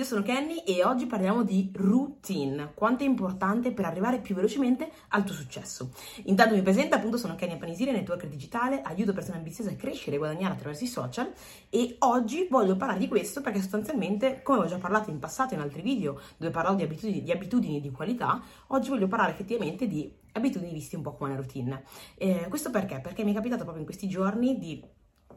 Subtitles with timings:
[0.00, 4.90] io sono Kenny e oggi parliamo di routine, quanto è importante per arrivare più velocemente
[5.08, 5.90] al tuo successo.
[6.24, 10.18] Intanto mi presento, appunto sono Kenny Panisiri, networker digitale, aiuto persone ambiziose a crescere e
[10.18, 11.30] guadagnare attraverso i social
[11.68, 15.60] e oggi voglio parlare di questo perché sostanzialmente, come ho già parlato in passato in
[15.60, 20.10] altri video dove parlavo di abitudini, di abitudini di qualità, oggi voglio parlare effettivamente di
[20.32, 21.82] abitudini viste un po' come una routine.
[22.16, 23.00] Eh, questo perché?
[23.00, 24.82] Perché mi è capitato proprio in questi giorni di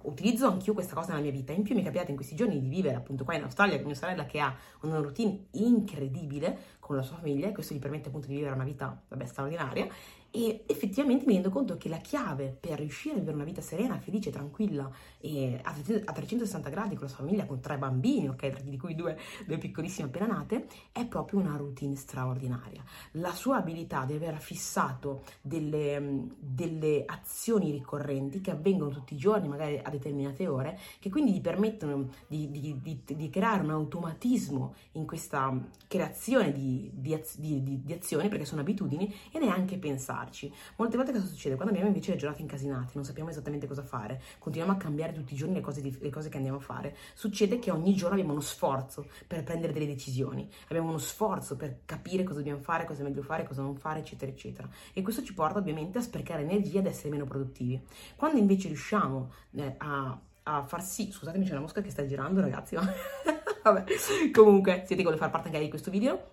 [0.01, 1.53] utilizzo anch'io questa cosa nella mia vita.
[1.53, 3.85] In più mi è capitato in questi giorni di vivere appunto qua in Australia con
[3.85, 8.09] mia sorella che ha una routine incredibile con la sua famiglia e questo gli permette
[8.09, 9.87] appunto di vivere una vita, vabbè, straordinaria
[10.35, 13.99] e effettivamente mi rendo conto che la chiave per riuscire a vivere una vita serena,
[13.99, 18.75] felice, tranquilla e a 360 gradi con la sua famiglia, con tre bambini, ok, di
[18.75, 19.15] cui due,
[19.45, 22.83] due piccolissime appena nate, è proprio una routine straordinaria.
[23.11, 29.47] La sua abilità di aver fissato delle, delle azioni ricorrenti che avvengono tutti i giorni,
[29.47, 34.73] magari a determinate ore, che quindi gli permettono di, di, di, di creare un automatismo
[34.93, 35.55] in questa
[35.87, 40.51] creazione di, di azioni, perché sono abitudini, e neanche pensare farci.
[40.77, 41.55] Molte volte cosa succede?
[41.55, 45.33] Quando abbiamo invece le giornate incasinate, non sappiamo esattamente cosa fare, continuiamo a cambiare tutti
[45.33, 48.31] i giorni le cose, le cose che andiamo a fare, succede che ogni giorno abbiamo
[48.31, 53.01] uno sforzo per prendere delle decisioni, abbiamo uno sforzo per capire cosa dobbiamo fare, cosa
[53.01, 54.69] è meglio fare, cosa non fare, eccetera, eccetera.
[54.93, 57.81] E questo ci porta ovviamente a sprecare energia ed essere meno produttivi.
[58.15, 62.41] Quando invece riusciamo eh, a a far sì, scusatemi c'è una mosca che sta girando
[62.41, 62.83] ragazzi, ma
[63.63, 63.85] vabbè,
[64.33, 66.31] comunque siete con le far parte anche di questo video,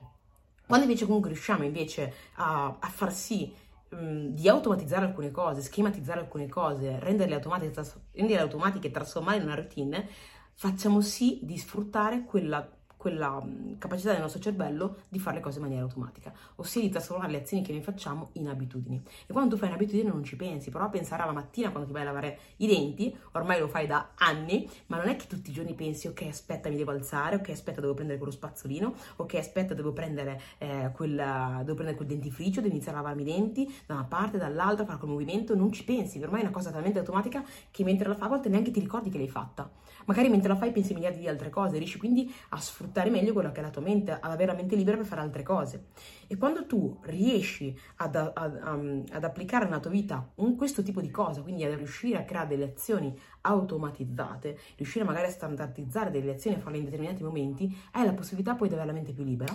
[0.70, 3.52] quando invece comunque riusciamo invece a, a far sì
[3.92, 9.46] Mm, di automatizzare alcune cose, schematizzare alcune cose, renderle automatiche, renderle automatiche e trasformarle in
[9.46, 10.08] una routine,
[10.54, 12.68] facciamo sì di sfruttare quella
[13.00, 16.90] quella mm, capacità del nostro cervello di fare le cose in maniera automatica, ossia di
[16.90, 19.02] trasformare le azioni che noi facciamo in abitudini.
[19.26, 21.94] E quando tu fai un'abitudine non ci pensi, prova a pensare alla mattina quando ti
[21.94, 25.48] vai a lavare i denti, ormai lo fai da anni, ma non è che tutti
[25.48, 29.34] i giorni pensi ok aspetta mi devo alzare, ok aspetta devo prendere quello spazzolino, ok
[29.36, 33.74] aspetta devo prendere, eh, quella, devo prendere quel dentifricio, devo iniziare a lavarmi i denti
[33.86, 36.98] da una parte, dall'altra, fare quel movimento, non ci pensi, ormai è una cosa talmente
[36.98, 39.70] automatica che mentre la fai a volte neanche ti ricordi che l'hai fatta.
[40.04, 43.52] Magari mentre la fai pensi miliardi di altre cose, riesci quindi a sfruttare meglio quella
[43.52, 45.86] che è la tua mente, ad avere la mente libera per fare altre cose.
[46.26, 51.00] E quando tu riesci ad, ad, ad, ad applicare nella tua vita un, questo tipo
[51.00, 56.32] di cosa, quindi a riuscire a creare delle azioni automatizzate, riuscire magari a standardizzare delle
[56.32, 59.24] azioni e farle in determinati momenti, hai la possibilità poi di avere la mente più
[59.24, 59.54] libera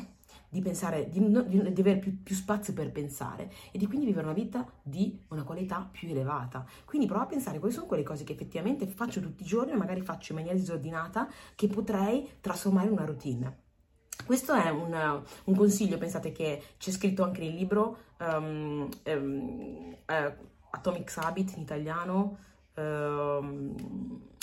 [0.50, 4.26] di pensare, di, di, di avere più, più, spazio per pensare e di quindi vivere
[4.26, 6.66] una vita di una qualità più elevata.
[6.86, 10.02] Quindi prova a pensare quali sono quelle cose che effettivamente faccio tutti i giorni magari
[10.02, 13.64] faccio in maniera disordinata che potrei trasformare in una routine.
[14.26, 20.34] Questo è un, un consiglio, pensate che c'è scritto anche nel libro um, um, uh,
[20.72, 22.38] Atomic Habit in italiano.
[22.76, 23.76] Um,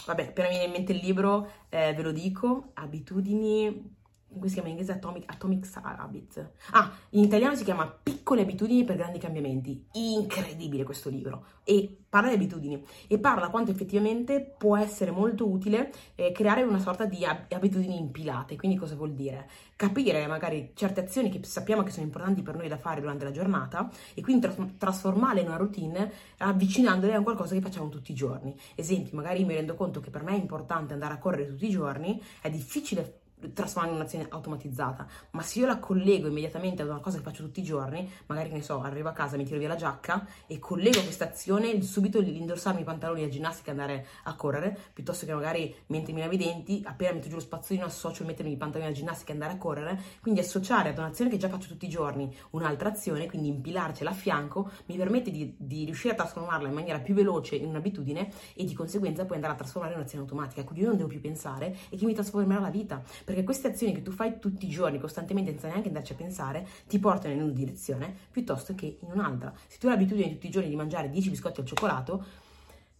[0.07, 4.01] vabbè, appena mi viene in mente il libro, eh, ve lo dico, abitudini
[4.33, 6.47] come si chiama in inglese Atomic, Atomic Habits.
[6.71, 9.87] Ah, in italiano si chiama Piccole abitudini per grandi cambiamenti.
[9.93, 11.45] Incredibile questo libro.
[11.65, 16.79] E parla di abitudini e parla quanto effettivamente può essere molto utile eh, creare una
[16.79, 18.57] sorta di ab- abitudini impilate.
[18.57, 19.49] Quindi cosa vuol dire?
[19.77, 23.31] Capire magari certe azioni che sappiamo che sono importanti per noi da fare durante la
[23.31, 28.15] giornata e quindi tra- trasformarle in una routine avvicinandole a qualcosa che facciamo tutti i
[28.15, 28.55] giorni.
[28.75, 31.71] Esempio, magari mi rendo conto che per me è importante andare a correre tutti i
[31.71, 33.22] giorni, è difficile
[33.53, 37.43] trasformare in un'azione automatizzata, ma se io la collego immediatamente ad una cosa che faccio
[37.43, 40.27] tutti i giorni, magari che ne so, arrivo a casa, mi tiro via la giacca
[40.47, 45.27] e collego questa azione subito l'indossarmi i pantaloni da ginnastica e andare a correre, piuttosto
[45.27, 48.57] che magari mentre mi lavo i denti, appena metto giù lo spazzolino associo mettermi i
[48.57, 51.87] pantaloni da ginnastica e andare a correre, quindi associare ad un'azione che già faccio tutti
[51.87, 56.69] i giorni un'altra azione, quindi impilarcela a fianco, mi permette di, di riuscire a trasformarla
[56.69, 60.25] in maniera più veloce in un'abitudine e di conseguenza poi andare a trasformare in un'azione
[60.25, 63.03] automatica, quindi io non devo più pensare e che mi trasformerà la vita
[63.33, 66.69] perché queste azioni che tu fai tutti i giorni, costantemente, senza neanche andarci a pensare,
[66.87, 69.55] ti portano in una direzione piuttosto che in un'altra.
[69.67, 72.25] Se tu hai l'abitudine tutti i giorni di mangiare 10 biscotti al cioccolato,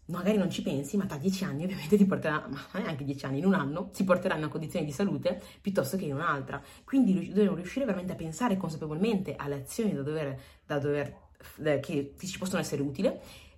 [0.07, 3.39] magari non ci pensi, ma tra 10 anni ovviamente ti porterà, ma neanche 10 anni,
[3.41, 6.63] in un anno, si porterà in una condizione di salute piuttosto che in un'altra.
[6.83, 11.15] Quindi dobbiamo riuscire veramente a pensare consapevolmente alle azioni da dover, da dover
[11.81, 13.13] che ci possono essere utili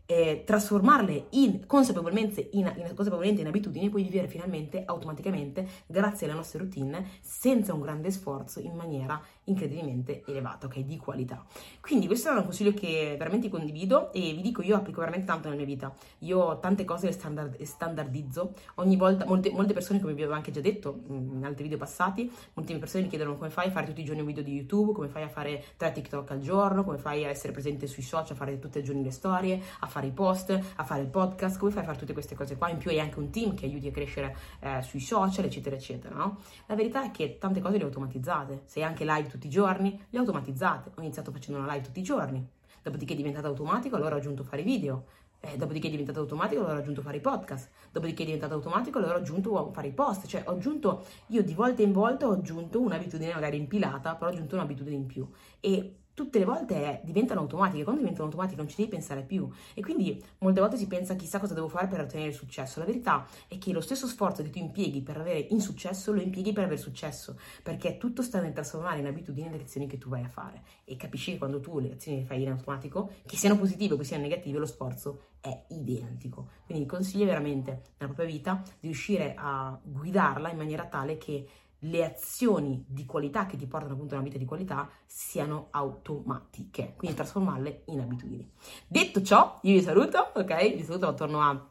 [0.07, 6.37] eh, trasformarle in, consapevolmente, in, in, consapevolmente in abitudini, puoi vivere finalmente automaticamente, grazie alle
[6.37, 10.81] nostre routine, senza un grande sforzo, in maniera incredibilmente elevata, ok?
[10.81, 11.45] Di qualità.
[11.81, 15.49] Quindi questo è un consiglio che veramente condivido e vi dico, io applico veramente tanto
[15.49, 15.95] nella mia vita.
[16.21, 18.55] Io tante cose le, standard, standardizzo.
[18.77, 22.31] Ogni volta, molte, molte, persone, come vi avevo anche già detto in altri video passati,
[22.55, 24.93] molte persone mi chiedono come fai a fare tutti i giorni un video di YouTube,
[24.93, 28.33] come fai a fare tre TikTok al giorno, come fai a essere presente sui social,
[28.33, 31.57] a fare tutti i giorni le storie, a fare i post, a fare il podcast,
[31.57, 32.69] come fai a fare tutte queste cose qua?
[32.69, 36.17] In più hai anche un team che aiuti a crescere eh, sui social, eccetera, eccetera,
[36.17, 36.39] no?
[36.67, 38.63] La verità è che tante cose le automatizzate.
[38.65, 40.91] Sei anche live tutti i giorni, le automatizzate.
[40.97, 42.45] Ho iniziato facendo una live tutti i giorni,
[42.83, 45.05] dopodiché è diventato automatico, allora ho aggiunto fare video.
[45.39, 47.69] Eh, dopodiché è diventato automatico, allora ho aggiunto fare i podcast.
[47.93, 50.27] Dopodiché è diventato automatico, allora ho aggiunto fare i post.
[50.27, 54.33] Cioè, ho aggiunto, io di volta in volta ho aggiunto un'abitudine magari impilata, però ho
[54.33, 55.29] aggiunto un'abitudine in più.
[55.61, 59.83] E tutte le volte diventano automatiche, quando diventano automatiche non ci devi pensare più e
[59.83, 62.79] quindi molte volte si pensa chissà cosa devo fare per ottenere il successo.
[62.79, 66.53] La verità è che lo stesso sforzo che tu impieghi per avere insuccesso lo impieghi
[66.53, 70.23] per avere successo, perché tutto sta nel trasformare in abitudini le azioni che tu vai
[70.23, 73.59] a fare e capisci che quando tu le azioni le fai in automatico, che siano
[73.59, 76.49] positive o che siano negative, lo sforzo è identico.
[76.65, 81.47] Quindi consiglio veramente nella propria vita di riuscire a guidarla in maniera tale che
[81.85, 86.95] le azioni di qualità che ti portano appunto a una vita di qualità siano automatiche,
[86.97, 88.51] quindi trasformarle in abitudini.
[88.87, 90.77] Detto ciò, io vi saluto, ok?
[90.77, 91.69] Vi saluto attorno a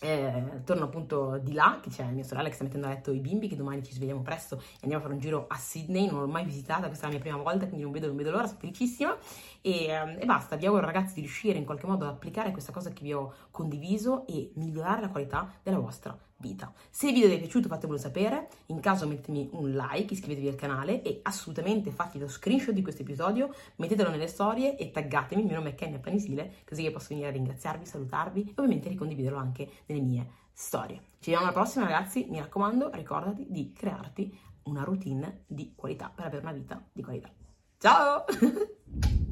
[0.00, 3.18] eh, torno appunto di là, che c'è mia sorella che sta mettendo a letto i
[3.18, 6.20] bimbi, che domani ci svegliamo presto e andiamo a fare un giro a Sydney, non
[6.20, 8.46] l'ho mai visitata, questa è la mia prima volta, quindi non vedo, non vedo l'ora,
[8.46, 9.16] sono felicissima
[9.60, 12.70] e, ehm, e, basta, vi auguro ragazzi di riuscire in qualche modo ad applicare questa
[12.70, 16.72] cosa che vi ho condiviso e migliorare la qualità della vostra vita.
[16.90, 20.54] Se il video vi è piaciuto fatemelo sapere, in caso mettetemi un like, iscrivetevi al
[20.54, 25.48] canale e assolutamente fate lo screenshot di questo episodio, mettetelo nelle storie e taggatemi, il
[25.48, 29.38] mio nome è Kenya Panisile, così che posso venire a ringraziarvi, salutarvi e ovviamente ricondividerlo
[29.38, 30.96] anche nelle mie storie.
[31.18, 36.26] Ci vediamo alla prossima ragazzi, mi raccomando ricordati di crearti una routine di qualità per
[36.26, 37.30] avere una vita di qualità.
[37.78, 38.24] Ciao!